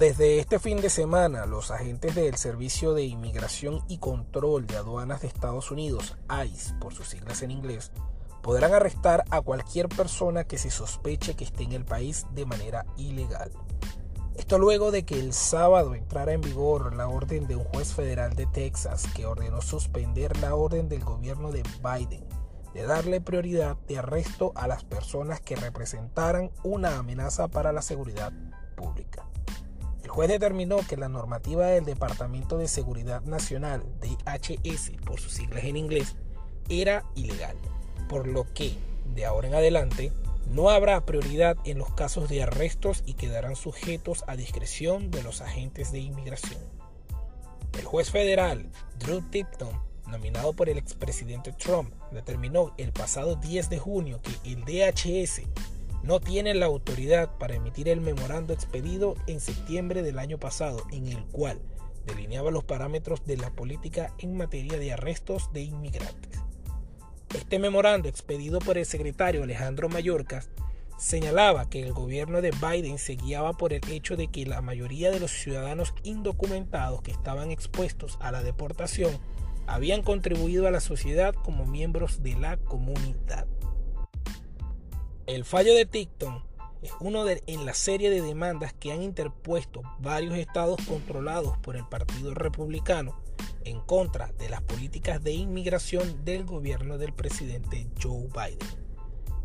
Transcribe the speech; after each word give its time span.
Desde 0.00 0.38
este 0.38 0.58
fin 0.58 0.80
de 0.80 0.88
semana, 0.88 1.44
los 1.44 1.70
agentes 1.70 2.14
del 2.14 2.34
Servicio 2.36 2.94
de 2.94 3.04
Inmigración 3.04 3.84
y 3.86 3.98
Control 3.98 4.66
de 4.66 4.78
Aduanas 4.78 5.20
de 5.20 5.28
Estados 5.28 5.70
Unidos, 5.70 6.16
ICE 6.42 6.72
por 6.80 6.94
sus 6.94 7.06
siglas 7.06 7.42
en 7.42 7.50
inglés, 7.50 7.92
podrán 8.40 8.72
arrestar 8.72 9.24
a 9.28 9.42
cualquier 9.42 9.90
persona 9.90 10.44
que 10.44 10.56
se 10.56 10.70
sospeche 10.70 11.34
que 11.34 11.44
esté 11.44 11.64
en 11.64 11.72
el 11.72 11.84
país 11.84 12.24
de 12.34 12.46
manera 12.46 12.86
ilegal. 12.96 13.52
Esto 14.36 14.58
luego 14.58 14.90
de 14.90 15.04
que 15.04 15.20
el 15.20 15.34
sábado 15.34 15.94
entrara 15.94 16.32
en 16.32 16.40
vigor 16.40 16.94
la 16.94 17.06
orden 17.06 17.46
de 17.46 17.56
un 17.56 17.64
juez 17.64 17.92
federal 17.92 18.34
de 18.34 18.46
Texas 18.46 19.04
que 19.14 19.26
ordenó 19.26 19.60
suspender 19.60 20.34
la 20.38 20.54
orden 20.54 20.88
del 20.88 21.04
gobierno 21.04 21.52
de 21.52 21.62
Biden 21.82 22.24
de 22.72 22.86
darle 22.86 23.20
prioridad 23.20 23.76
de 23.86 23.98
arresto 23.98 24.52
a 24.54 24.66
las 24.66 24.82
personas 24.82 25.42
que 25.42 25.56
representaran 25.56 26.50
una 26.62 26.96
amenaza 26.96 27.48
para 27.48 27.70
la 27.70 27.82
seguridad 27.82 28.32
pública. 28.76 29.26
El 30.10 30.14
juez 30.14 30.28
determinó 30.28 30.78
que 30.78 30.96
la 30.96 31.08
normativa 31.08 31.68
del 31.68 31.84
Departamento 31.84 32.58
de 32.58 32.66
Seguridad 32.66 33.22
Nacional, 33.22 33.84
DHS 34.00 34.90
por 35.06 35.20
sus 35.20 35.34
siglas 35.34 35.62
en 35.62 35.76
inglés, 35.76 36.16
era 36.68 37.04
ilegal, 37.14 37.56
por 38.08 38.26
lo 38.26 38.44
que, 38.52 38.74
de 39.14 39.24
ahora 39.24 39.46
en 39.46 39.54
adelante, 39.54 40.12
no 40.48 40.68
habrá 40.68 41.06
prioridad 41.06 41.58
en 41.64 41.78
los 41.78 41.92
casos 41.92 42.28
de 42.28 42.42
arrestos 42.42 43.04
y 43.06 43.14
quedarán 43.14 43.54
sujetos 43.54 44.24
a 44.26 44.34
discreción 44.34 45.12
de 45.12 45.22
los 45.22 45.42
agentes 45.42 45.92
de 45.92 46.00
inmigración. 46.00 46.58
El 47.78 47.84
juez 47.84 48.10
federal, 48.10 48.68
Drew 48.98 49.22
Tipton, 49.30 49.80
nominado 50.08 50.54
por 50.54 50.68
el 50.68 50.78
expresidente 50.78 51.52
Trump, 51.52 51.94
determinó 52.10 52.74
el 52.78 52.90
pasado 52.90 53.36
10 53.36 53.70
de 53.70 53.78
junio 53.78 54.20
que 54.22 54.50
el 54.50 54.64
DHS 54.64 55.42
no 56.02 56.20
tiene 56.20 56.54
la 56.54 56.66
autoridad 56.66 57.36
para 57.38 57.54
emitir 57.54 57.88
el 57.88 58.00
memorando 58.00 58.52
expedido 58.52 59.16
en 59.26 59.40
septiembre 59.40 60.02
del 60.02 60.18
año 60.18 60.38
pasado, 60.38 60.82
en 60.90 61.06
el 61.06 61.24
cual 61.26 61.60
delineaba 62.06 62.50
los 62.50 62.64
parámetros 62.64 63.24
de 63.24 63.36
la 63.36 63.50
política 63.50 64.14
en 64.18 64.36
materia 64.36 64.78
de 64.78 64.92
arrestos 64.92 65.52
de 65.52 65.62
inmigrantes. 65.62 66.40
Este 67.34 67.58
memorando 67.58 68.08
expedido 68.08 68.58
por 68.58 68.78
el 68.78 68.86
secretario 68.86 69.44
Alejandro 69.44 69.88
Mayorkas 69.88 70.48
señalaba 70.98 71.70
que 71.70 71.82
el 71.82 71.92
gobierno 71.92 72.42
de 72.42 72.50
Biden 72.50 72.98
se 72.98 73.14
guiaba 73.14 73.54
por 73.54 73.72
el 73.72 73.80
hecho 73.88 74.16
de 74.16 74.28
que 74.28 74.44
la 74.46 74.60
mayoría 74.60 75.10
de 75.10 75.20
los 75.20 75.30
ciudadanos 75.30 75.94
indocumentados 76.02 77.02
que 77.02 77.10
estaban 77.10 77.50
expuestos 77.50 78.18
a 78.20 78.32
la 78.32 78.42
deportación 78.42 79.18
habían 79.66 80.02
contribuido 80.02 80.66
a 80.66 80.70
la 80.70 80.80
sociedad 80.80 81.34
como 81.34 81.64
miembros 81.64 82.22
de 82.22 82.34
la 82.34 82.56
comunidad. 82.56 83.46
El 85.30 85.44
fallo 85.44 85.74
de 85.76 85.86
Ticton 85.86 86.42
es 86.82 86.90
uno 86.98 87.24
de, 87.24 87.40
en 87.46 87.64
la 87.64 87.72
serie 87.72 88.10
de 88.10 88.20
demandas 88.20 88.72
que 88.72 88.90
han 88.90 89.00
interpuesto 89.00 89.82
varios 90.00 90.34
estados 90.34 90.80
controlados 90.88 91.56
por 91.58 91.76
el 91.76 91.86
Partido 91.86 92.34
Republicano 92.34 93.16
en 93.64 93.78
contra 93.78 94.32
de 94.32 94.48
las 94.48 94.60
políticas 94.60 95.22
de 95.22 95.30
inmigración 95.30 96.24
del 96.24 96.44
gobierno 96.44 96.98
del 96.98 97.12
presidente 97.12 97.86
Joe 98.02 98.26
Biden. 98.26 98.58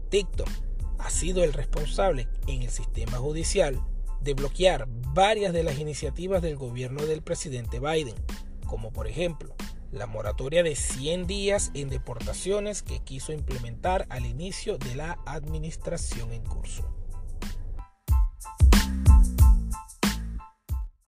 Ticton 0.10 0.50
ha 0.98 1.12
sido 1.12 1.44
el 1.44 1.54
responsable 1.54 2.28
en 2.48 2.64
el 2.64 2.72
sistema 2.72 3.18
judicial 3.20 3.80
de 4.22 4.34
bloquear 4.34 4.88
varias 5.14 5.54
de 5.54 5.62
las 5.62 5.78
iniciativas 5.78 6.42
del 6.42 6.56
gobierno 6.56 7.06
del 7.06 7.22
presidente 7.22 7.80
Biden, 7.80 8.16
como 8.66 8.92
por 8.92 9.06
ejemplo 9.06 9.54
la 9.96 10.08
moratoria 10.08 10.62
de 10.62 10.76
100 10.76 11.26
días 11.26 11.72
en 11.74 11.90
deportaciones 11.90 12.84
que 12.84 13.00
quiso 13.00 13.32
implementar 13.32 14.06
al 14.10 14.26
inicio 14.26 14.78
de 14.78 14.96
la 14.96 15.20
administración 15.26 16.32
en 16.34 16.44
curso. 16.44 16.84